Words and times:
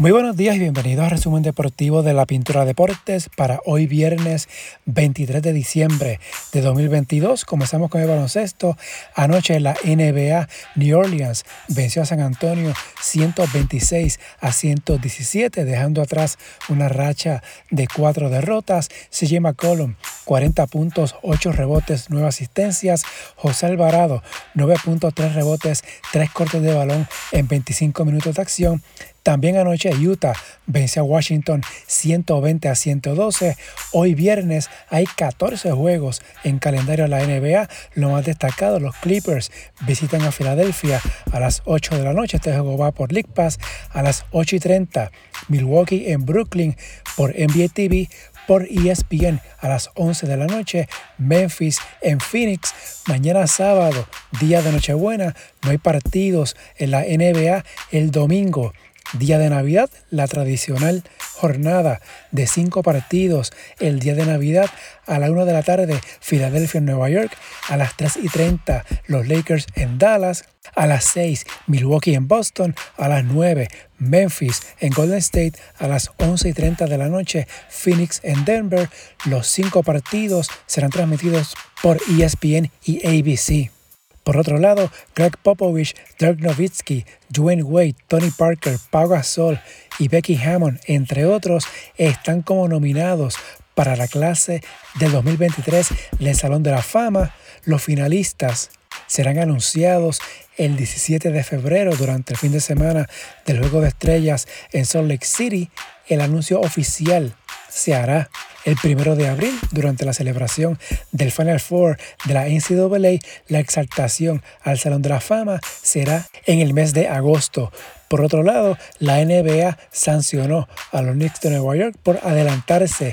Muy 0.00 0.12
buenos 0.12 0.34
días 0.34 0.56
y 0.56 0.58
bienvenidos 0.58 1.04
al 1.04 1.10
resumen 1.10 1.42
deportivo 1.42 2.02
de 2.02 2.14
la 2.14 2.24
Pintura 2.24 2.64
Deportes 2.64 3.28
para 3.36 3.60
hoy 3.66 3.86
viernes 3.86 4.48
23 4.86 5.42
de 5.42 5.52
diciembre 5.52 6.20
de 6.54 6.62
2022. 6.62 7.44
Comenzamos 7.44 7.90
con 7.90 8.00
el 8.00 8.08
baloncesto. 8.08 8.78
Anoche 9.14 9.60
la 9.60 9.76
NBA 9.84 10.48
New 10.76 10.98
Orleans 10.98 11.44
venció 11.68 12.00
a 12.00 12.06
San 12.06 12.20
Antonio 12.20 12.72
126 13.02 14.18
a 14.40 14.52
117, 14.52 15.66
dejando 15.66 16.00
atrás 16.00 16.38
una 16.70 16.88
racha 16.88 17.42
de 17.70 17.86
cuatro 17.86 18.30
derrotas. 18.30 18.88
CJ 19.10 19.40
McCollum 19.42 19.96
40 20.24 20.66
puntos, 20.68 21.16
8 21.22 21.52
rebotes, 21.52 22.06
9 22.08 22.26
asistencias. 22.26 23.02
José 23.36 23.66
Alvarado 23.66 24.22
9.3 24.54 25.34
rebotes, 25.34 25.84
3 26.12 26.30
cortes 26.30 26.62
de 26.62 26.72
balón 26.72 27.06
en 27.32 27.48
25 27.48 28.04
minutos 28.06 28.36
de 28.36 28.40
acción. 28.42 28.82
También 29.22 29.56
anoche 29.56 29.90
Utah 29.90 30.34
vence 30.66 31.00
a 31.00 31.02
Washington 31.02 31.62
120 31.86 32.68
a 32.68 32.74
112. 32.74 33.56
Hoy 33.92 34.14
viernes 34.14 34.70
hay 34.88 35.04
14 35.06 35.72
juegos 35.72 36.22
en 36.44 36.58
calendario 36.58 37.04
de 37.04 37.10
la 37.10 37.24
NBA. 37.24 37.68
Lo 37.94 38.10
más 38.10 38.24
destacado, 38.24 38.80
los 38.80 38.96
Clippers 38.96 39.50
visitan 39.86 40.22
a 40.22 40.32
Filadelfia 40.32 41.00
a 41.32 41.40
las 41.40 41.62
8 41.64 41.98
de 41.98 42.04
la 42.04 42.12
noche. 42.12 42.38
Este 42.38 42.52
juego 42.52 42.78
va 42.78 42.92
por 42.92 43.12
League 43.12 43.30
Pass 43.32 43.58
a 43.90 44.02
las 44.02 44.24
8 44.30 44.56
y 44.56 44.60
30. 44.60 45.10
Milwaukee 45.48 46.10
en 46.10 46.24
Brooklyn 46.24 46.76
por 47.16 47.34
NBA 47.34 47.68
TV 47.68 48.08
por 48.46 48.66
ESPN 48.68 49.40
a 49.60 49.68
las 49.68 49.90
11 49.94 50.26
de 50.26 50.36
la 50.36 50.46
noche, 50.46 50.88
Memphis 51.18 51.78
en 52.02 52.18
Phoenix. 52.18 52.74
Mañana 53.06 53.46
sábado, 53.46 54.08
día 54.40 54.60
de 54.60 54.72
Nochebuena, 54.72 55.36
no 55.62 55.70
hay 55.70 55.78
partidos 55.78 56.56
en 56.76 56.90
la 56.90 57.02
NBA 57.02 57.64
el 57.92 58.10
domingo. 58.10 58.72
Día 59.12 59.38
de 59.38 59.50
Navidad, 59.50 59.90
la 60.10 60.28
tradicional 60.28 61.02
jornada 61.34 62.00
de 62.30 62.46
cinco 62.46 62.82
partidos. 62.82 63.52
El 63.78 63.98
día 63.98 64.14
de 64.14 64.26
Navidad 64.26 64.70
a 65.06 65.18
la 65.18 65.30
1 65.30 65.46
de 65.46 65.52
la 65.52 65.62
tarde, 65.62 66.00
Filadelfia 66.20 66.78
en 66.78 66.84
Nueva 66.84 67.08
York, 67.08 67.32
a 67.68 67.76
las 67.76 67.96
3 67.96 68.18
y 68.22 68.28
30 68.28 68.84
los 69.06 69.26
Lakers 69.26 69.66
en 69.74 69.98
Dallas, 69.98 70.44
a 70.76 70.86
las 70.86 71.04
6 71.04 71.46
Milwaukee 71.66 72.14
en 72.14 72.28
Boston, 72.28 72.74
a 72.96 73.08
las 73.08 73.24
9 73.24 73.68
Memphis 73.98 74.62
en 74.78 74.92
Golden 74.92 75.18
State, 75.18 75.54
a 75.78 75.88
las 75.88 76.10
11 76.18 76.48
y 76.48 76.52
30 76.52 76.86
de 76.86 76.98
la 76.98 77.08
noche 77.08 77.48
Phoenix 77.68 78.20
en 78.22 78.44
Denver. 78.44 78.88
Los 79.24 79.48
cinco 79.48 79.82
partidos 79.82 80.48
serán 80.66 80.90
transmitidos 80.90 81.54
por 81.82 81.98
ESPN 82.18 82.70
y 82.84 83.06
ABC. 83.06 83.79
Por 84.24 84.36
otro 84.36 84.58
lado, 84.58 84.90
Greg 85.14 85.36
Popovich, 85.38 85.94
Dirk 86.18 86.40
Nowitzki, 86.40 87.04
Dwayne 87.28 87.62
Wade, 87.62 87.96
Tony 88.06 88.30
Parker, 88.30 88.76
Pau 88.90 89.08
Gasol 89.08 89.60
y 89.98 90.08
Becky 90.08 90.36
Hammond, 90.36 90.80
entre 90.86 91.26
otros, 91.26 91.66
están 91.96 92.42
como 92.42 92.68
nominados 92.68 93.36
para 93.74 93.96
la 93.96 94.08
clase 94.08 94.62
del 94.98 95.12
2023 95.12 95.88
del 96.18 96.36
Salón 96.36 96.62
de 96.62 96.70
la 96.70 96.82
Fama. 96.82 97.34
Los 97.64 97.82
finalistas 97.82 98.70
serán 99.06 99.38
anunciados 99.38 100.20
el 100.56 100.76
17 100.76 101.30
de 101.30 101.42
febrero 101.42 101.96
durante 101.96 102.34
el 102.34 102.38
fin 102.38 102.52
de 102.52 102.60
semana 102.60 103.08
del 103.46 103.58
Juego 103.58 103.80
de 103.80 103.88
Estrellas 103.88 104.46
en 104.72 104.84
Salt 104.84 105.08
Lake 105.08 105.26
City. 105.26 105.70
El 106.06 106.20
anuncio 106.20 106.60
oficial 106.60 107.34
se 107.70 107.94
hará 107.94 108.30
el 108.64 108.76
primero 108.76 109.16
de 109.16 109.28
abril, 109.28 109.58
durante 109.70 110.04
la 110.04 110.12
celebración 110.12 110.78
del 111.12 111.32
Final 111.32 111.60
Four 111.60 111.98
de 112.26 112.34
la 112.34 112.46
NCAA, 112.46 113.20
la 113.48 113.58
exaltación 113.58 114.42
al 114.62 114.78
Salón 114.78 115.02
de 115.02 115.08
la 115.08 115.20
Fama 115.20 115.60
será 115.82 116.28
en 116.46 116.60
el 116.60 116.74
mes 116.74 116.92
de 116.92 117.08
agosto. 117.08 117.72
Por 118.08 118.20
otro 118.22 118.42
lado, 118.42 118.76
la 118.98 119.24
NBA 119.24 119.78
sancionó 119.90 120.68
a 120.92 121.00
los 121.00 121.14
Knicks 121.14 121.40
de 121.40 121.50
Nueva 121.50 121.76
York 121.76 121.96
por 122.02 122.18
adelantarse 122.22 123.12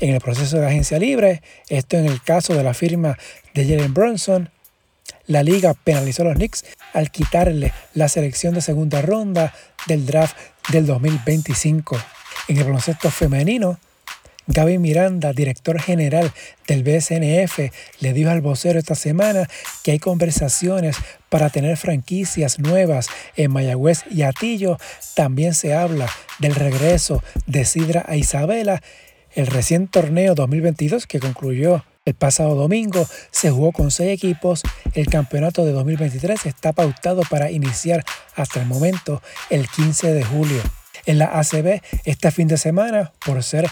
en 0.00 0.14
el 0.14 0.20
proceso 0.20 0.58
de 0.58 0.66
agencia 0.66 0.98
libre. 0.98 1.42
Esto 1.68 1.96
en 1.96 2.06
el 2.06 2.20
caso 2.20 2.54
de 2.54 2.62
la 2.62 2.74
firma 2.74 3.16
de 3.54 3.64
Jalen 3.64 3.94
Brunson. 3.94 4.50
La 5.26 5.42
liga 5.42 5.74
penalizó 5.74 6.22
a 6.22 6.26
los 6.26 6.34
Knicks 6.34 6.64
al 6.92 7.10
quitarle 7.10 7.72
la 7.94 8.08
selección 8.08 8.54
de 8.54 8.60
segunda 8.60 9.00
ronda 9.00 9.54
del 9.86 10.06
draft 10.06 10.36
del 10.70 10.86
2025. 10.86 11.96
En 12.48 12.56
el 12.58 12.64
baloncesto 12.64 13.10
femenino, 13.10 13.78
Gaby 14.46 14.78
Miranda, 14.78 15.32
director 15.32 15.80
general 15.80 16.32
del 16.68 16.84
BSNF, 16.84 17.72
le 17.98 18.12
dijo 18.12 18.30
al 18.30 18.40
vocero 18.40 18.78
esta 18.78 18.94
semana 18.94 19.48
que 19.82 19.90
hay 19.90 19.98
conversaciones 19.98 20.96
para 21.28 21.50
tener 21.50 21.76
franquicias 21.76 22.60
nuevas 22.60 23.08
en 23.36 23.50
Mayagüez 23.50 24.04
y 24.10 24.22
Atillo. 24.22 24.78
También 25.16 25.54
se 25.54 25.74
habla 25.74 26.08
del 26.38 26.54
regreso 26.54 27.24
de 27.46 27.64
Sidra 27.64 28.04
a 28.06 28.16
Isabela. 28.16 28.80
El 29.34 29.48
recién 29.48 29.88
torneo 29.88 30.36
2022 30.36 31.06
que 31.08 31.18
concluyó 31.18 31.84
el 32.04 32.14
pasado 32.14 32.54
domingo 32.54 33.04
se 33.32 33.50
jugó 33.50 33.72
con 33.72 33.90
seis 33.90 34.12
equipos. 34.12 34.62
El 34.94 35.08
campeonato 35.08 35.64
de 35.64 35.72
2023 35.72 36.46
está 36.46 36.72
pautado 36.72 37.22
para 37.28 37.50
iniciar 37.50 38.04
hasta 38.36 38.60
el 38.60 38.66
momento 38.66 39.20
el 39.50 39.68
15 39.68 40.14
de 40.14 40.22
julio. 40.22 40.62
En 41.06 41.18
la 41.18 41.38
ACB, 41.38 41.80
este 42.04 42.30
fin 42.30 42.48
de 42.48 42.58
semana, 42.58 43.12
por 43.24 43.42
ser 43.42 43.70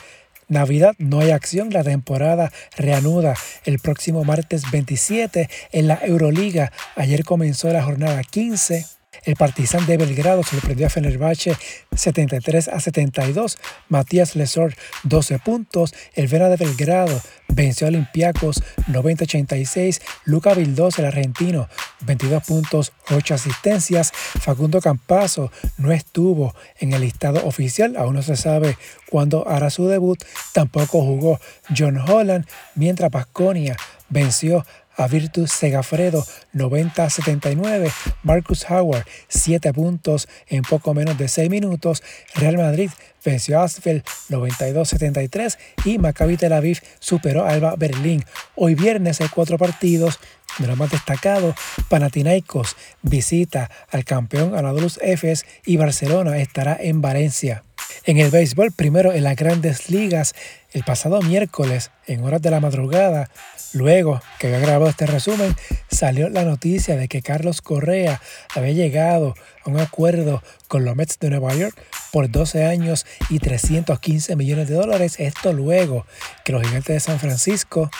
Navidad 0.49 0.95
no 0.99 1.21
hay 1.21 1.31
acción, 1.31 1.71
la 1.71 1.83
temporada 1.83 2.53
reanuda 2.77 3.35
el 3.65 3.79
próximo 3.79 4.25
martes 4.25 4.71
27 4.71 5.49
en 5.73 5.89
la 5.89 5.99
Euroliga. 6.03 6.71
Ayer 6.97 7.25
comenzó 7.25 7.73
la 7.73 7.83
jornada 7.83 8.23
15 8.23 8.87
el 9.25 9.37
Partizan 9.37 9.87
de 9.87 9.97
Belgrado 9.97 10.43
sorprendió 10.43 10.87
a 10.87 10.91
Fenerbahce 10.91 11.57
73 11.97 12.69
a 12.69 12.81
72. 12.81 13.59
Matías 13.89 14.37
Lesor 14.37 14.75
12 15.05 15.39
puntos. 15.39 15.95
El 16.15 16.29
Vera 16.29 16.49
de 16.49 16.57
Belgrado 16.57 17.21
venció 17.49 17.87
a 17.87 17.89
Olympiacos 17.89 18.63
90 18.89 19.25
86. 19.25 20.03
Luca 20.25 20.55
Vildos, 20.55 20.99
el 20.99 21.07
argentino, 21.07 21.69
22 22.03 22.43
puntos, 22.45 22.93
8 23.11 23.35
asistencias. 23.35 24.13
Facundo 24.13 24.81
Campazo 24.81 25.51
no 25.79 25.93
estuvo 25.93 26.55
en 26.79 26.93
el 26.93 27.01
listado 27.01 27.47
oficial. 27.47 27.97
Aún 27.97 28.15
no 28.15 28.23
se 28.23 28.37
sabe 28.37 28.77
cuándo 29.09 29.49
hará 29.49 29.71
su 29.71 29.89
debut. 29.89 30.23
Tampoco 30.53 31.03
jugó 31.03 31.41
John 31.77 31.99
Holland, 31.99 32.47
mientras 32.75 33.11
Pasconia 33.11 33.77
venció 34.11 34.65
a 34.97 35.09
Virtus 35.09 35.51
Segafredo 35.53 36.25
90 36.53 37.11
79, 37.11 37.91
Marcus 38.23 38.69
Howard 38.71 39.05
7 39.29 39.73
puntos 39.73 40.29
en 40.49 40.63
poco 40.63 40.95
menos 40.95 41.19
de 41.19 41.29
6 41.29 41.51
minutos, 41.51 42.03
Real 42.35 42.57
Madrid 42.57 42.91
venció 43.25 43.61
a 43.61 43.65
Asfeld 43.65 44.03
92 44.29 44.89
73 44.89 45.59
y 45.85 45.99
Maccabi 45.99 46.37
Tel 46.37 46.53
Aviv 46.53 46.81
superó 46.99 47.45
a 47.45 47.51
Alba 47.51 47.75
Berlín. 47.77 48.25
Hoy 48.55 48.75
viernes 48.75 49.21
hay 49.21 49.29
cuatro 49.29 49.59
partidos 49.59 50.19
de 50.59 50.67
lo 50.67 50.77
más 50.77 50.91
destacado, 50.91 51.55
Panathinaikos 51.89 52.77
visita 53.03 53.71
al 53.91 54.05
campeón 54.05 54.55
Anadolus 54.55 54.99
Efes 55.03 55.47
y 55.65 55.77
Barcelona 55.77 56.39
estará 56.39 56.77
en 56.81 57.01
Valencia. 57.01 57.65
En 58.07 58.19
el 58.19 58.31
béisbol, 58.31 58.71
primero 58.71 59.15
en 59.15 59.25
las 59.25 59.35
grandes 59.35 59.89
ligas, 59.89 60.35
el 60.73 60.85
pasado 60.85 61.23
miércoles, 61.23 61.91
en 62.07 62.23
horas 62.23 62.43
de 62.43 62.51
la 62.51 62.61
madrugada, 62.61 63.31
luego 63.73 64.21
que 64.39 64.49
había 64.49 64.59
grabado 64.59 64.91
este 64.91 65.07
resumen, 65.07 65.57
salió 65.91 66.29
la 66.29 66.45
noticia 66.45 66.97
de 66.97 67.09
que 67.09 67.23
Carlos 67.23 67.63
Correa 67.63 68.21
había 68.55 68.73
llegado 68.73 69.35
a 69.65 69.71
un 69.71 69.81
acuerdo 69.81 70.43
con 70.69 70.85
los 70.85 70.95
Mets 70.95 71.19
de 71.19 71.31
Nueva 71.31 71.55
York 71.55 71.75
por 72.13 72.31
12 72.31 72.67
años 72.67 73.07
y 73.31 73.39
315 73.39 74.37
millones 74.37 74.69
de 74.69 74.75
dólares. 74.75 75.19
Esto 75.19 75.55
luego 75.55 76.05
que 76.45 76.53
los 76.53 76.63
gigantes 76.63 76.95
de 76.95 77.01
San 77.01 77.19
Francisco 77.19 77.91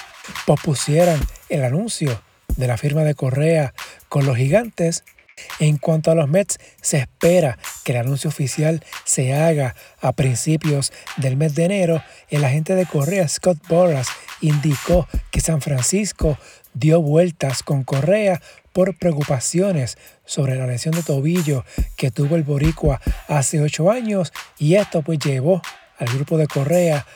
pospusieran 0.45 1.19
el 1.49 1.65
anuncio 1.65 2.21
de 2.59 2.67
la 2.67 2.77
firma 2.77 3.05
de 3.05 3.15
Correa 3.15 3.73
con 4.11 4.27
los 4.27 4.37
gigantes 4.37 5.03
en 5.59 5.79
cuanto 5.79 6.11
a 6.11 6.15
los 6.15 6.29
Mets, 6.29 6.59
se 6.81 6.99
espera 6.99 7.59
que 7.85 7.93
el 7.93 7.99
anuncio 7.99 8.29
oficial 8.29 8.85
se 9.05 9.35
haga 9.35 9.75
a 10.01 10.13
principios 10.13 10.93
del 11.17 11.37
mes 11.37 11.55
de 11.55 11.65
enero. 11.65 12.03
El 12.29 12.45
agente 12.45 12.75
de 12.75 12.87
Correa, 12.87 13.29
Scott 13.29 13.59
Boras, 13.69 14.09
indicó 14.41 15.09
que 15.31 15.41
San 15.41 15.61
Francisco 15.61 16.39
dio 16.75 17.01
vueltas 17.01 17.63
con 17.63 17.85
Correa 17.85 18.41
por 18.73 18.97
preocupaciones 18.99 19.97
sobre 20.25 20.57
la 20.57 20.67
lesión 20.67 20.95
de 20.95 21.03
tobillo 21.03 21.65
que 21.97 22.11
tuvo 22.11 22.35
el 22.35 22.43
boricua 22.43 23.01
hace 23.29 23.61
ocho 23.61 23.91
años 23.91 24.33
y 24.59 24.75
esto 24.75 25.03
pues 25.03 25.21
llevó 25.21 25.63
al 25.99 26.09
grupo 26.09 26.37
de 26.37 26.49
Correa 26.49 27.07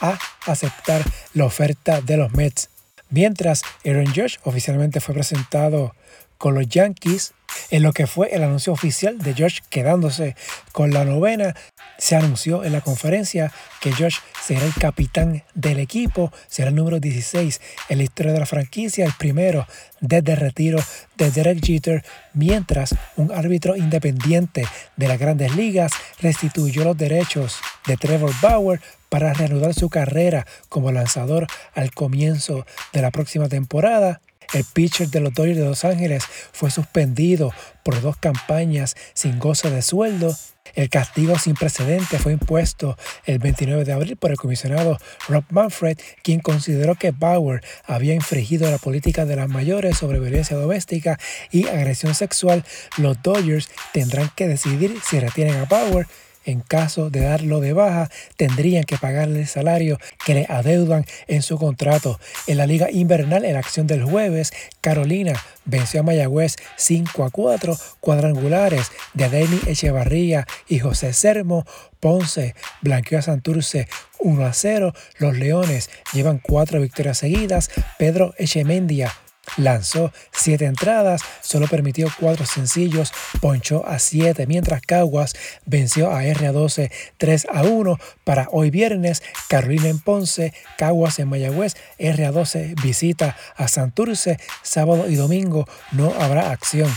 a 0.00 0.18
aceptar 0.46 1.02
la 1.32 1.46
oferta 1.46 2.02
de 2.02 2.18
los 2.18 2.32
Mets. 2.32 2.68
Mientras 3.08 3.62
Aaron 3.84 4.12
Josh 4.14 4.36
oficialmente 4.44 5.00
fue 5.00 5.14
presentado 5.14 5.94
con 6.38 6.54
los 6.54 6.68
Yankees, 6.68 7.32
En 7.70 7.82
lo 7.82 7.92
que 7.92 8.06
fue 8.06 8.34
el 8.34 8.42
anuncio 8.42 8.72
oficial 8.72 9.18
de 9.18 9.34
Josh 9.34 9.60
quedándose 9.70 10.36
con 10.72 10.92
la 10.92 11.04
novena, 11.04 11.54
se 11.98 12.14
anunció 12.14 12.64
en 12.64 12.72
la 12.72 12.80
conferencia 12.80 13.52
que 13.80 13.92
Josh 13.92 14.18
será 14.42 14.64
el 14.64 14.74
capitán 14.74 15.42
del 15.54 15.78
equipo, 15.78 16.32
será 16.48 16.68
el 16.68 16.74
número 16.74 17.00
16 17.00 17.60
en 17.88 17.98
la 17.98 18.04
historia 18.04 18.32
de 18.32 18.40
la 18.40 18.46
franquicia, 18.46 19.06
el 19.06 19.14
primero 19.18 19.66
desde 20.00 20.32
el 20.32 20.38
retiro 20.38 20.78
de 21.16 21.30
Derek 21.30 21.64
Jeter, 21.64 22.04
mientras 22.34 22.94
un 23.16 23.32
árbitro 23.32 23.76
independiente 23.76 24.66
de 24.96 25.08
las 25.08 25.18
grandes 25.18 25.56
ligas 25.56 25.92
restituyó 26.20 26.84
los 26.84 26.96
derechos 26.96 27.56
de 27.86 27.96
Trevor 27.96 28.32
Bauer 28.42 28.80
para 29.08 29.32
reanudar 29.32 29.72
su 29.72 29.88
carrera 29.88 30.46
como 30.68 30.92
lanzador 30.92 31.46
al 31.74 31.92
comienzo 31.92 32.66
de 32.92 33.02
la 33.02 33.10
próxima 33.10 33.48
temporada. 33.48 34.20
El 34.52 34.64
pitcher 34.64 35.08
de 35.08 35.20
los 35.20 35.34
Dodgers 35.34 35.58
de 35.58 35.64
Los 35.64 35.84
Ángeles 35.84 36.24
fue 36.52 36.70
suspendido 36.70 37.52
por 37.82 38.00
dos 38.00 38.16
campañas 38.16 38.96
sin 39.14 39.38
goce 39.38 39.70
de 39.70 39.82
sueldo. 39.82 40.36
El 40.74 40.90
castigo 40.90 41.38
sin 41.38 41.54
precedente 41.54 42.18
fue 42.18 42.32
impuesto 42.32 42.98
el 43.24 43.38
29 43.38 43.84
de 43.84 43.92
abril 43.92 44.16
por 44.16 44.30
el 44.30 44.36
comisionado 44.36 44.98
Rob 45.28 45.44
Manfred, 45.50 45.98
quien 46.22 46.40
consideró 46.40 46.96
que 46.96 47.12
Bauer 47.12 47.62
había 47.84 48.14
infringido 48.14 48.70
la 48.70 48.78
política 48.78 49.24
de 49.24 49.36
las 49.36 49.48
mayores 49.48 49.96
sobre 49.96 50.18
violencia 50.18 50.56
doméstica 50.56 51.18
y 51.50 51.66
agresión 51.68 52.14
sexual. 52.14 52.64
Los 52.98 53.22
Dodgers 53.22 53.68
tendrán 53.92 54.30
que 54.34 54.48
decidir 54.48 54.98
si 55.02 55.20
retienen 55.20 55.56
a 55.56 55.64
Bauer 55.64 56.06
en 56.46 56.60
caso 56.60 57.10
de 57.10 57.20
darlo 57.20 57.60
de 57.60 57.72
baja, 57.72 58.08
tendrían 58.36 58.84
que 58.84 58.96
pagarle 58.96 59.40
el 59.40 59.46
salario 59.46 59.98
que 60.24 60.34
le 60.34 60.46
adeudan 60.48 61.04
en 61.26 61.42
su 61.42 61.58
contrato. 61.58 62.18
En 62.46 62.56
la 62.56 62.66
liga 62.66 62.90
invernal, 62.90 63.44
en 63.44 63.56
acción 63.56 63.86
del 63.86 64.04
jueves, 64.04 64.52
Carolina 64.80 65.34
venció 65.64 66.00
a 66.00 66.02
Mayagüez 66.04 66.56
5 66.76 67.24
a 67.24 67.30
4, 67.30 67.76
cuadrangulares 68.00 68.90
de 69.12 69.24
Ademi 69.24 69.60
Echevarría 69.66 70.46
y 70.68 70.78
José 70.78 71.12
Sermo. 71.12 71.66
Ponce 72.00 72.54
blanqueó 72.82 73.18
a 73.18 73.22
Santurce 73.22 73.88
1 74.20 74.46
a 74.46 74.52
0. 74.52 74.94
Los 75.18 75.36
Leones 75.36 75.90
llevan 76.12 76.38
cuatro 76.38 76.80
victorias 76.80 77.18
seguidas. 77.18 77.70
Pedro 77.98 78.34
Echemendia 78.38 79.12
Lanzó 79.56 80.12
siete 80.32 80.66
entradas, 80.66 81.22
solo 81.40 81.66
permitió 81.66 82.08
cuatro 82.20 82.44
sencillos, 82.46 83.12
ponchó 83.40 83.86
a 83.86 83.98
siete, 83.98 84.46
mientras 84.46 84.82
Caguas 84.82 85.34
venció 85.64 86.10
a 86.10 86.24
R12 86.24 86.90
3 87.16 87.46
a 87.52 87.62
1 87.62 87.98
para 88.24 88.48
hoy 88.52 88.70
viernes. 88.70 89.22
Carolina 89.48 89.88
en 89.88 89.98
Ponce, 89.98 90.52
Caguas 90.76 91.18
en 91.18 91.28
Mayagüez, 91.28 91.76
R12 91.98 92.80
visita 92.82 93.36
a 93.56 93.68
Santurce, 93.68 94.38
sábado 94.62 95.08
y 95.08 95.16
domingo 95.16 95.66
no 95.92 96.12
habrá 96.20 96.50
acción. 96.50 96.90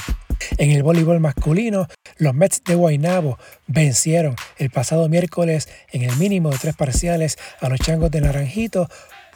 En 0.58 0.72
el 0.72 0.84
voleibol 0.84 1.20
masculino, 1.20 1.88
los 2.18 2.34
Mets 2.34 2.64
de 2.64 2.76
Guaynabo 2.76 3.38
vencieron 3.68 4.36
el 4.58 4.70
pasado 4.70 5.10
miércoles 5.10 5.68
en 5.92 6.04
el 6.04 6.16
mínimo 6.18 6.50
de 6.50 6.58
tres 6.58 6.76
parciales 6.76 7.38
a 7.60 7.70
los 7.70 7.80
Changos 7.80 8.12
de 8.12 8.22
Naranjito 8.22 8.90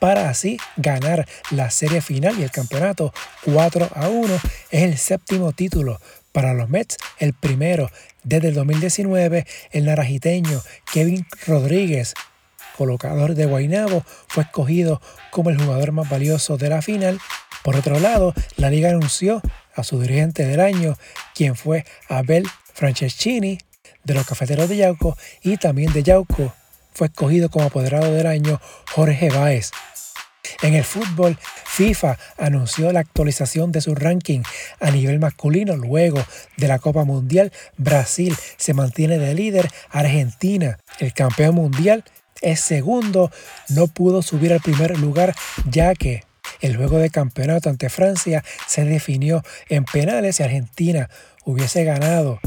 para 0.03 0.27
así 0.27 0.57
ganar 0.75 1.25
la 1.49 1.71
serie 1.71 2.01
final 2.01 2.37
y 2.37 2.43
el 2.43 2.51
campeonato 2.51 3.13
4 3.45 3.87
a 3.95 4.09
1. 4.09 4.35
Es 4.69 4.83
el 4.83 4.97
séptimo 4.97 5.53
título 5.53 5.97
para 6.33 6.53
los 6.53 6.67
Mets, 6.67 6.97
el 7.19 7.31
primero 7.31 7.89
desde 8.25 8.49
el 8.49 8.53
2019. 8.53 9.47
El 9.71 9.85
naranjiteño 9.85 10.61
Kevin 10.91 11.25
Rodríguez, 11.47 12.15
colocador 12.77 13.33
de 13.33 13.45
Guaynabo, 13.45 14.03
fue 14.27 14.43
escogido 14.43 15.01
como 15.31 15.51
el 15.51 15.57
jugador 15.57 15.93
más 15.93 16.09
valioso 16.09 16.57
de 16.57 16.67
la 16.67 16.81
final. 16.81 17.17
Por 17.63 17.77
otro 17.77 17.97
lado, 17.97 18.33
la 18.57 18.69
liga 18.69 18.89
anunció 18.89 19.41
a 19.73 19.85
su 19.85 20.01
dirigente 20.01 20.45
del 20.45 20.59
año, 20.59 20.97
quien 21.33 21.55
fue 21.55 21.85
Abel 22.09 22.45
Franceschini 22.73 23.57
de 24.03 24.13
los 24.13 24.27
Cafeteros 24.27 24.67
de 24.67 24.75
Yauco 24.75 25.17
y 25.43 25.55
también 25.55 25.93
de 25.93 26.03
Yauco 26.03 26.53
fue 26.93 27.07
escogido 27.07 27.49
como 27.49 27.65
apoderado 27.65 28.13
del 28.13 28.27
año 28.27 28.61
Jorge 28.91 29.29
Báez. 29.29 29.71
En 30.63 30.75
el 30.75 30.85
fútbol, 30.85 31.37
FIFA 31.65 32.17
anunció 32.37 32.93
la 32.93 33.01
actualización 33.01 33.73
de 33.73 33.81
su 33.81 33.95
ranking 33.95 34.43
a 34.79 34.91
nivel 34.91 35.19
masculino 35.19 35.75
luego 35.75 36.23
de 36.55 36.69
la 36.69 36.79
Copa 36.79 37.03
Mundial. 37.03 37.51
Brasil 37.75 38.33
se 38.55 38.73
mantiene 38.73 39.19
de 39.19 39.33
líder, 39.35 39.69
Argentina, 39.89 40.79
el 40.99 41.13
campeón 41.13 41.55
mundial, 41.55 42.05
es 42.41 42.61
segundo, 42.61 43.29
no 43.67 43.87
pudo 43.87 44.21
subir 44.21 44.53
al 44.53 44.61
primer 44.61 44.97
lugar 44.97 45.35
ya 45.69 45.93
que 45.95 46.23
el 46.61 46.77
juego 46.77 46.97
de 46.97 47.09
campeonato 47.09 47.69
ante 47.69 47.89
Francia 47.89 48.41
se 48.65 48.85
definió 48.85 49.43
en 49.67 49.83
penales 49.83 50.39
y 50.39 50.43
Argentina 50.43 51.09
hubiese 51.43 51.83
ganado 51.83 52.39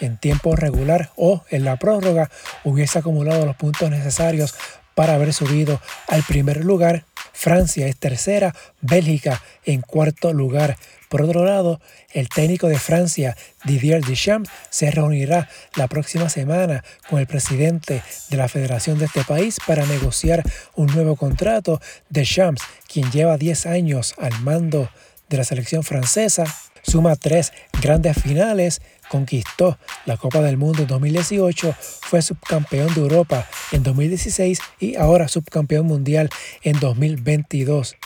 en 0.00 0.18
tiempo 0.18 0.54
regular 0.54 1.12
o 1.16 1.42
en 1.48 1.64
la 1.64 1.76
prórroga 1.76 2.30
hubiese 2.62 2.98
acumulado 2.98 3.46
los 3.46 3.56
puntos 3.56 3.88
necesarios 3.90 4.54
para 4.94 5.14
haber 5.14 5.32
subido 5.32 5.80
al 6.08 6.22
primer 6.22 6.64
lugar. 6.64 7.04
Francia 7.32 7.86
es 7.88 7.96
tercera, 7.96 8.54
Bélgica 8.80 9.42
en 9.64 9.80
cuarto 9.80 10.32
lugar. 10.32 10.76
Por 11.08 11.22
otro 11.22 11.44
lado, 11.44 11.80
el 12.12 12.28
técnico 12.28 12.68
de 12.68 12.78
Francia, 12.78 13.36
Didier 13.64 14.04
Deschamps, 14.04 14.50
se 14.70 14.90
reunirá 14.90 15.48
la 15.76 15.86
próxima 15.88 16.28
semana 16.28 16.82
con 17.08 17.20
el 17.20 17.26
presidente 17.26 18.02
de 18.30 18.36
la 18.36 18.48
federación 18.48 18.98
de 18.98 19.04
este 19.06 19.24
país 19.24 19.58
para 19.66 19.86
negociar 19.86 20.42
un 20.74 20.86
nuevo 20.86 21.16
contrato. 21.16 21.80
Deschamps, 22.08 22.62
quien 22.92 23.10
lleva 23.10 23.36
10 23.36 23.66
años 23.66 24.14
al 24.18 24.40
mando 24.40 24.90
de 25.28 25.36
la 25.36 25.44
selección 25.44 25.82
francesa, 25.82 26.44
suma 26.84 27.16
tres 27.16 27.52
grandes 27.82 28.16
finales, 28.22 28.82
conquistó 29.08 29.78
la 30.06 30.16
Copa 30.16 30.40
del 30.40 30.56
Mundo 30.56 30.82
en 30.82 30.88
2018, 30.88 31.74
fue 31.78 32.22
subcampeón 32.22 32.94
de 32.94 33.00
Europa 33.00 33.48
en 33.72 33.82
2016 33.82 34.60
y 34.78 34.96
ahora 34.96 35.28
subcampeón 35.28 35.86
mundial 35.86 36.30
en 36.62 36.78
2022. 36.78 37.96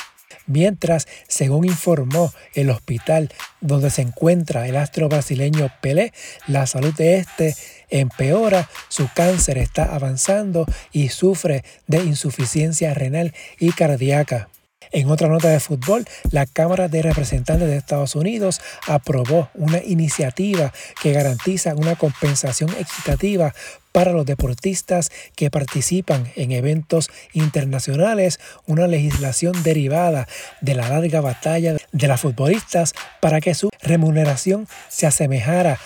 Mientras, 0.47 1.07
según 1.29 1.67
informó 1.67 2.33
el 2.55 2.71
hospital 2.71 3.31
donde 3.61 3.91
se 3.91 4.01
encuentra 4.01 4.67
el 4.67 4.77
astro 4.77 5.09
brasileño 5.11 5.71
Pelé, 5.83 6.15
la 6.47 6.67
salud 6.67 6.95
de 6.95 7.17
este 7.19 7.55
empeora, 7.91 8.69
su 8.89 9.09
cáncer 9.15 9.59
está 9.59 9.95
avanzando 9.95 10.65
y 10.91 11.11
sufre 11.11 11.65
de 11.87 11.99
insuficiencia 11.99 12.95
renal 12.95 13.35
y 13.59 13.73
cardíaca. 13.73 14.49
En 14.93 15.11
otra 15.11 15.29
nota 15.29 15.49
de 15.49 15.61
fútbol, 15.61 16.07
la 16.31 16.47
Cámara 16.47 16.89
de 16.89 17.03
Representantes 17.03 17.69
de 17.69 17.77
Estados 17.77 18.15
Unidos 18.15 18.61
aprobó 18.87 19.51
una 19.55 19.83
iniciativa 19.83 20.73
que 21.03 21.13
garantiza 21.13 21.75
una 21.75 21.97
compensación 21.97 22.71
equitativa 22.71 23.55
para 23.93 24.13
los 24.13 24.27
deportistas 24.27 25.11
que 25.35 25.51
participan 25.51 26.31
en 26.37 26.53
eventos 26.53 27.11
internacionales, 27.33 28.39
una 28.67 28.87
legislación 28.87 29.63
derivada 29.63 30.29
de 30.61 30.75
la 30.75 30.89
larga 30.89 31.21
batalla 31.21 31.77
de 31.93 32.09
las 32.09 32.21
futbolistas 32.21 32.95
para 33.21 33.41
que 33.41 33.55
su 33.55 33.71
remuneración 33.83 34.69
se 34.89 35.07
asemejara 35.07 35.79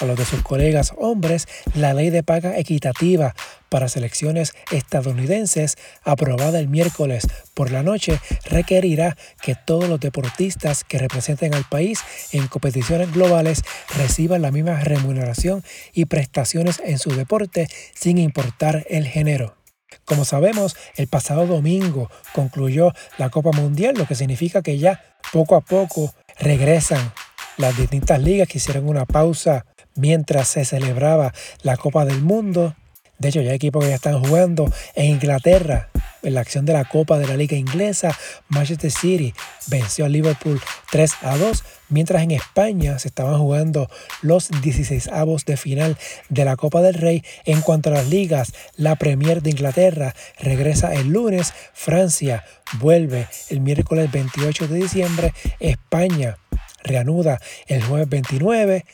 a 0.00 0.04
los 0.04 0.16
de 0.16 0.24
sus 0.24 0.42
colegas 0.42 0.92
hombres 0.96 1.46
la 1.74 1.94
ley 1.94 2.10
de 2.10 2.22
paga 2.22 2.58
equitativa 2.58 3.34
para 3.68 3.88
selecciones 3.88 4.54
estadounidenses 4.70 5.76
aprobada 6.02 6.58
el 6.58 6.68
miércoles 6.68 7.26
por 7.54 7.70
la 7.70 7.82
noche 7.82 8.20
requerirá 8.44 9.16
que 9.42 9.54
todos 9.54 9.88
los 9.88 10.00
deportistas 10.00 10.84
que 10.84 10.98
representen 10.98 11.54
al 11.54 11.64
país 11.64 12.00
en 12.32 12.46
competiciones 12.48 13.12
globales 13.12 13.62
reciban 13.96 14.42
la 14.42 14.50
misma 14.50 14.80
remuneración 14.80 15.62
y 15.92 16.04
prestaciones 16.06 16.80
en 16.84 16.98
su 16.98 17.10
deporte 17.10 17.68
sin 17.94 18.18
importar 18.18 18.84
el 18.88 19.06
género. 19.06 19.56
Como 20.04 20.24
sabemos, 20.24 20.76
el 20.96 21.06
pasado 21.06 21.46
domingo 21.46 22.10
concluyó 22.32 22.92
la 23.18 23.30
Copa 23.30 23.52
Mundial, 23.52 23.94
lo 23.96 24.06
que 24.06 24.14
significa 24.14 24.62
que 24.62 24.78
ya 24.78 25.00
poco 25.32 25.56
a 25.56 25.60
poco 25.60 26.14
regresan 26.38 27.12
las 27.56 27.76
distintas 27.76 28.20
ligas 28.20 28.48
que 28.48 28.58
hicieron 28.58 28.88
una 28.88 29.06
pausa 29.06 29.64
mientras 29.94 30.48
se 30.48 30.64
celebraba 30.64 31.32
la 31.62 31.76
Copa 31.76 32.04
del 32.04 32.22
Mundo. 32.22 32.74
De 33.18 33.28
hecho, 33.28 33.40
ya 33.40 33.50
hay 33.50 33.56
equipos 33.56 33.84
que 33.84 33.90
ya 33.90 33.96
están 33.96 34.22
jugando 34.22 34.70
en 34.94 35.12
Inglaterra. 35.12 35.90
En 36.22 36.32
la 36.32 36.40
acción 36.40 36.64
de 36.64 36.72
la 36.72 36.86
Copa 36.86 37.18
de 37.18 37.26
la 37.26 37.36
Liga 37.36 37.54
Inglesa, 37.54 38.16
Manchester 38.48 38.90
City 38.90 39.34
venció 39.66 40.06
a 40.06 40.08
Liverpool 40.08 40.58
3 40.90 41.12
a 41.20 41.36
2, 41.36 41.64
mientras 41.90 42.22
en 42.22 42.30
España 42.30 42.98
se 42.98 43.08
estaban 43.08 43.38
jugando 43.38 43.90
los 44.22 44.48
16 44.62 45.08
avos 45.08 45.44
de 45.44 45.58
final 45.58 45.98
de 46.30 46.46
la 46.46 46.56
Copa 46.56 46.80
del 46.80 46.94
Rey. 46.94 47.22
En 47.44 47.60
cuanto 47.60 47.90
a 47.90 47.92
las 47.92 48.08
ligas, 48.08 48.54
la 48.76 48.96
Premier 48.96 49.42
de 49.42 49.50
Inglaterra 49.50 50.14
regresa 50.38 50.94
el 50.94 51.08
lunes, 51.08 51.52
Francia 51.74 52.42
vuelve 52.78 53.28
el 53.50 53.60
miércoles 53.60 54.10
28 54.10 54.66
de 54.66 54.76
diciembre, 54.76 55.34
España 55.60 56.38
reanuda 56.82 57.40
el 57.66 57.82
jueves 57.82 58.08
29 58.08 58.84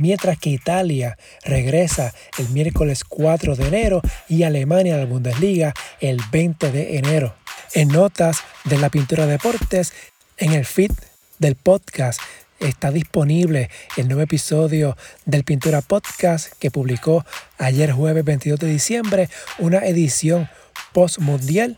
mientras 0.00 0.38
que 0.38 0.50
Italia 0.50 1.16
regresa 1.44 2.12
el 2.38 2.48
miércoles 2.48 3.04
4 3.04 3.54
de 3.54 3.68
enero 3.68 4.02
y 4.28 4.42
Alemania 4.42 4.96
a 4.96 4.98
la 4.98 5.04
Bundesliga 5.04 5.74
el 6.00 6.20
20 6.32 6.72
de 6.72 6.98
enero. 6.98 7.34
En 7.74 7.88
notas 7.88 8.40
de 8.64 8.78
la 8.78 8.88
pintura 8.88 9.26
deportes, 9.26 9.92
en 10.38 10.52
el 10.52 10.64
feed 10.64 10.92
del 11.38 11.54
podcast 11.54 12.20
está 12.58 12.90
disponible 12.90 13.70
el 13.96 14.08
nuevo 14.08 14.22
episodio 14.22 14.96
del 15.24 15.44
Pintura 15.44 15.80
Podcast 15.80 16.52
que 16.58 16.70
publicó 16.70 17.24
ayer 17.58 17.92
jueves 17.92 18.24
22 18.24 18.58
de 18.58 18.68
diciembre, 18.68 19.28
una 19.58 19.78
edición 19.86 20.48
post-mundial. 20.92 21.76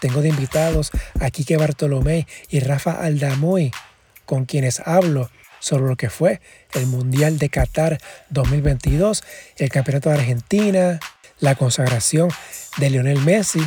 Tengo 0.00 0.22
de 0.22 0.28
invitados 0.28 0.90
a 1.20 1.30
Quique 1.30 1.56
Bartolomé 1.56 2.26
y 2.48 2.60
Rafa 2.60 3.02
Aldamuy, 3.02 3.72
con 4.24 4.46
quienes 4.46 4.80
hablo 4.80 5.30
sobre 5.60 5.86
lo 5.86 5.96
que 5.96 6.10
fue 6.10 6.40
el 6.74 6.86
Mundial 6.86 7.38
de 7.38 7.48
Qatar 7.48 7.98
2022, 8.30 9.22
el 9.56 9.68
Campeonato 9.68 10.08
de 10.08 10.16
Argentina, 10.16 11.00
la 11.38 11.54
consagración 11.54 12.30
de 12.78 12.90
Lionel 12.90 13.20
Messi 13.20 13.62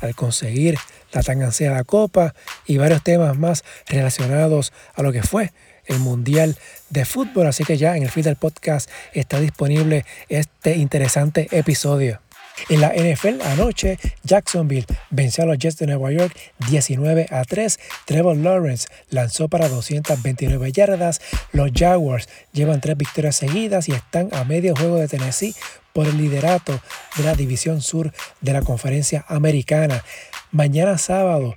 al 0.00 0.14
conseguir 0.14 0.78
la 1.12 1.22
tan 1.22 1.42
ansiada 1.42 1.84
Copa 1.84 2.34
y 2.66 2.76
varios 2.76 3.02
temas 3.02 3.36
más 3.38 3.64
relacionados 3.86 4.72
a 4.94 5.02
lo 5.02 5.12
que 5.12 5.22
fue 5.22 5.52
el 5.86 5.98
Mundial 5.98 6.58
de 6.90 7.04
Fútbol. 7.04 7.46
Así 7.46 7.64
que 7.64 7.76
ya 7.76 7.96
en 7.96 8.02
el 8.02 8.10
feed 8.10 8.24
del 8.24 8.36
podcast 8.36 8.90
está 9.12 9.40
disponible 9.40 10.04
este 10.28 10.76
interesante 10.76 11.48
episodio. 11.52 12.25
En 12.68 12.80
la 12.80 12.92
NFL 12.92 13.42
anoche, 13.42 13.98
Jacksonville 14.24 14.86
venció 15.10 15.44
a 15.44 15.46
los 15.46 15.58
Jets 15.58 15.78
de 15.78 15.86
Nueva 15.86 16.10
York 16.10 16.36
19 16.68 17.26
a 17.30 17.44
3. 17.44 17.78
Trevor 18.06 18.36
Lawrence 18.36 18.88
lanzó 19.10 19.48
para 19.48 19.68
229 19.68 20.72
yardas. 20.72 21.20
Los 21.52 21.70
Jaguars 21.72 22.28
llevan 22.52 22.80
tres 22.80 22.96
victorias 22.96 23.36
seguidas 23.36 23.88
y 23.88 23.92
están 23.92 24.30
a 24.32 24.44
medio 24.44 24.74
juego 24.74 24.96
de 24.96 25.08
Tennessee 25.08 25.54
por 25.92 26.06
el 26.06 26.16
liderato 26.18 26.80
de 27.16 27.24
la 27.24 27.34
División 27.34 27.80
Sur 27.82 28.12
de 28.40 28.52
la 28.52 28.62
Conferencia 28.62 29.24
Americana. 29.28 30.02
Mañana 30.50 30.98
sábado, 30.98 31.56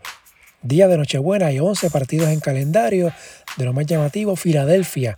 día 0.61 0.87
de 0.87 0.97
Nochebuena, 0.97 1.47
hay 1.47 1.59
11 1.59 1.89
partidos 1.89 2.29
en 2.29 2.39
calendario. 2.39 3.11
De 3.57 3.65
lo 3.65 3.73
más 3.73 3.85
llamativo, 3.85 4.35
Filadelfia 4.35 5.15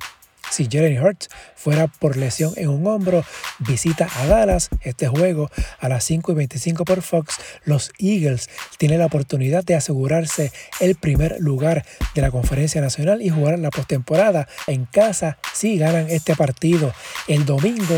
si 0.51 0.67
Jeremy 0.69 0.99
Hurts 0.99 1.29
fuera 1.55 1.87
por 1.87 2.17
lesión 2.17 2.53
en 2.57 2.69
un 2.69 2.85
hombro, 2.85 3.23
visita 3.59 4.07
a 4.17 4.27
Dallas 4.27 4.69
este 4.81 5.07
juego 5.07 5.49
a 5.79 5.89
las 5.89 6.03
5 6.03 6.33
y 6.33 6.35
25 6.35 6.85
por 6.85 7.01
Fox. 7.01 7.37
Los 7.63 7.91
Eagles 7.97 8.49
tienen 8.77 8.99
la 8.99 9.05
oportunidad 9.05 9.63
de 9.63 9.75
asegurarse 9.75 10.51
el 10.79 10.95
primer 10.95 11.39
lugar 11.39 11.85
de 12.13 12.21
la 12.21 12.31
Conferencia 12.31 12.81
Nacional 12.81 13.21
y 13.21 13.29
jugar 13.29 13.57
la 13.59 13.71
postemporada 13.71 14.47
en 14.67 14.85
casa 14.85 15.37
si 15.53 15.77
ganan 15.77 16.09
este 16.09 16.35
partido. 16.35 16.93
El 17.27 17.45
domingo 17.45 17.97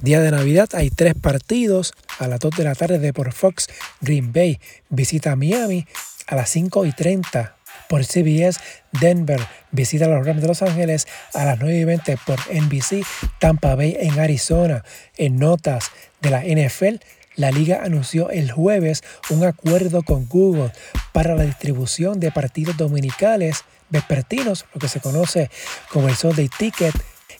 Día 0.00 0.20
de 0.20 0.30
Navidad 0.32 0.68
hay 0.72 0.90
tres 0.90 1.14
partidos. 1.14 1.92
A 2.18 2.26
las 2.26 2.40
2 2.40 2.56
de 2.56 2.64
la 2.64 2.74
tarde 2.74 2.98
de 2.98 3.12
por 3.12 3.32
Fox, 3.32 3.68
Green 4.00 4.32
Bay 4.32 4.58
visita 4.88 5.36
Miami. 5.36 5.86
A 6.26 6.34
las 6.34 6.50
5 6.50 6.86
y 6.86 6.92
30 6.92 7.56
por 7.88 8.04
CBS, 8.04 8.60
Denver 9.00 9.40
visita 9.70 10.04
a 10.04 10.08
los 10.08 10.26
Rams 10.26 10.42
de 10.42 10.48
Los 10.48 10.62
Ángeles 10.62 11.06
a 11.34 11.44
las 11.44 11.58
9 11.58 11.78
y 11.78 11.84
20 11.84 12.18
por 12.26 12.38
NBC, 12.52 13.04
Tampa 13.38 13.74
Bay 13.74 13.96
en 13.98 14.18
Arizona. 14.18 14.84
En 15.16 15.36
notas 15.36 15.90
de 16.20 16.30
la 16.30 16.42
NFL, 16.42 16.96
la 17.36 17.50
liga 17.50 17.82
anunció 17.82 18.30
el 18.30 18.50
jueves 18.50 19.02
un 19.30 19.44
acuerdo 19.44 20.02
con 20.02 20.28
Google 20.28 20.72
para 21.12 21.34
la 21.34 21.44
distribución 21.44 22.20
de 22.20 22.30
partidos 22.30 22.76
dominicales 22.76 23.64
vespertinos, 23.88 24.66
lo 24.74 24.80
que 24.80 24.88
se 24.88 25.00
conoce 25.00 25.50
como 25.90 26.08
el 26.08 26.16
Sunday 26.16 26.48
Ticket, 26.48 26.94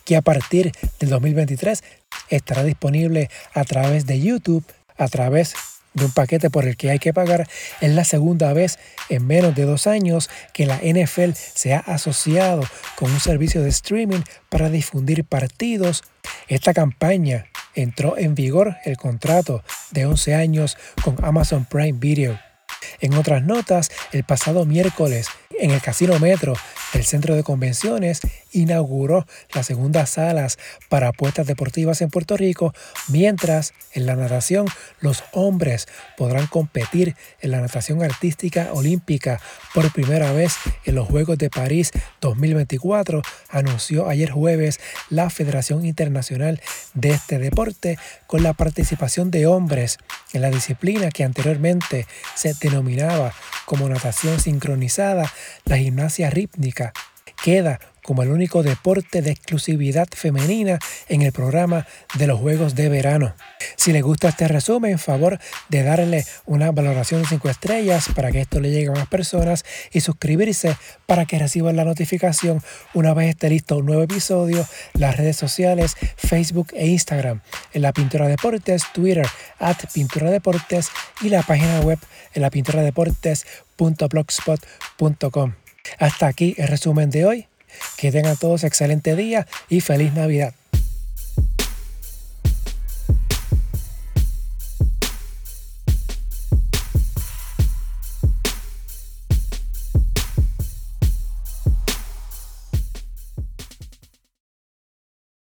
que 0.05 0.17
a 0.17 0.23
partir 0.23 0.73
del 0.99 1.11
2023 1.11 1.83
estará 2.29 2.65
disponible 2.65 3.31
a 3.55 3.65
través 3.65 4.07
de 4.07 4.21
YouTube, 4.21 4.65
a 4.97 5.09
través 5.09 5.55
de 5.95 6.05
un 6.05 6.13
paquete 6.13 6.51
por 6.51 6.67
el 6.67 6.77
que 6.77 6.91
hay 6.91 6.99
que 6.99 7.13
pagar. 7.13 7.49
Es 7.81 7.91
la 7.91 8.05
segunda 8.05 8.53
vez 8.53 8.79
en 9.09 9.27
menos 9.27 9.55
de 9.55 9.65
dos 9.65 9.87
años 9.87 10.31
que 10.53 10.67
la 10.67 10.79
NFL 10.79 11.33
se 11.35 11.75
ha 11.75 11.79
asociado 11.79 12.63
con 12.97 13.11
un 13.11 13.21
servicio 13.21 13.63
de 13.63 13.69
streaming 13.69 14.23
para 14.49 14.71
difundir 14.71 15.25
partidos. 15.25 16.03
Esta 16.49 16.75
campaña 16.75 17.47
entró 17.75 18.17
en 18.19 18.35
vigor 18.35 18.77
el 18.85 18.97
contrato 18.97 19.63
de 19.91 20.07
11 20.07 20.35
años 20.35 20.77
con 21.03 21.17
Amazon 21.25 21.65
Prime 21.65 21.99
Video. 21.99 22.39
En 23.01 23.15
otras 23.15 23.43
notas, 23.43 23.91
el 24.13 24.25
pasado 24.25 24.65
miércoles 24.65 25.29
en 25.59 25.71
el 25.71 25.81
Casino 25.81 26.19
Metro 26.19 26.55
el 26.93 27.05
Centro 27.05 27.35
de 27.35 27.43
Convenciones 27.43 28.21
inauguró 28.53 29.27
las 29.55 29.67
segundas 29.67 30.11
salas 30.11 30.59
para 30.89 31.09
apuestas 31.09 31.47
deportivas 31.47 32.03
en 32.03 32.11
Puerto 32.11 32.37
Rico, 32.37 32.75
mientras 33.09 33.73
en 33.93 34.07
la 34.07 34.17
natación 34.17 34.67
los 35.01 35.25
hombres 35.33 35.89
podrán 36.17 36.47
competir 36.47 37.17
en 37.41 37.51
la 37.51 37.61
natación 37.61 38.03
artística 38.03 38.71
olímpica 38.73 39.41
por 39.75 39.91
primera 39.93 40.33
vez 40.33 40.55
en 40.85 40.95
los 40.95 41.09
Juegos 41.09 41.39
de 41.39 41.51
París 41.51 41.93
2024, 42.21 43.23
anunció 43.49 44.09
ayer 44.09 44.31
jueves 44.31 44.81
la 45.09 45.31
Federación 45.31 45.87
Internacional 45.87 46.61
de 46.95 47.11
este 47.11 47.39
deporte 47.39 47.99
con 48.27 48.43
la 48.43 48.53
participación 48.53 49.31
de 49.31 49.47
hombres 49.47 49.99
en 50.33 50.43
la 50.43 50.51
disciplina 50.51 51.11
que 51.11 51.25
anteriormente 51.25 52.07
se 52.35 52.55
denominaba 52.55 53.33
como 53.65 53.89
natación 53.89 54.41
sincronizada, 54.41 55.33
la 55.65 55.79
gimnasia 55.79 56.31
rítmica 56.31 56.82
queda 57.43 57.81
como 58.03 58.23
el 58.23 58.31
único 58.31 58.63
deporte 58.63 59.23
de 59.23 59.31
exclusividad 59.31 60.09
femenina 60.11 60.79
en 61.09 61.23
el 61.23 61.33
programa 61.33 61.87
de 62.15 62.27
los 62.27 62.41
Juegos 62.41 62.75
de 62.75 62.89
Verano. 62.89 63.35
Si 63.77 63.93
les 63.93 64.03
gusta 64.03 64.29
este 64.29 64.49
resumen, 64.49 64.99
favor 64.99 65.39
de 65.69 65.83
darle 65.83 66.25
una 66.45 66.73
valoración 66.73 67.23
de 67.23 67.29
5 67.29 67.49
estrellas 67.49 68.09
para 68.15 68.33
que 68.33 68.41
esto 68.41 68.61
le 68.61 68.71
llegue 68.71 68.89
a 68.89 68.93
más 68.93 69.07
personas 69.07 69.65
y 69.93 70.01
suscribirse 70.01 70.77
para 71.07 71.27
que 71.27 71.39
reciban 71.39 71.77
la 71.77 71.85
notificación 71.85 72.61
una 72.93 73.15
vez 73.15 73.31
esté 73.31 73.51
listo 73.51 73.79
un 73.79 73.87
nuevo 73.87 74.03
episodio, 74.03 74.67
las 74.95 75.17
redes 75.17 75.37
sociales, 75.37 75.97
Facebook 76.17 76.69
e 76.75 76.89
Instagram, 76.89 77.41
en 77.73 77.83
la 77.83 77.93
Pintura 77.93 78.27
Deportes, 78.27 78.85
Twitter, 78.93 79.27
at 79.59 79.77
Pintura 79.93 80.31
Deportes 80.31 80.91
y 81.21 81.29
la 81.29 81.43
página 81.43 81.81
web 81.81 81.99
en 82.35 82.43
la 82.43 82.51
pintura 82.51 82.83
Hasta 85.99 86.27
aquí 86.27 86.55
el 86.59 86.69
resumen 86.69 87.11
de 87.11 87.25
hoy. 87.25 87.47
Que 87.97 88.13
tengan 88.13 88.37
todos 88.37 88.65
excelente 88.65 89.17
día 89.17 89.47
y 89.69 89.81
feliz 89.81 90.13
Navidad. 90.13 90.55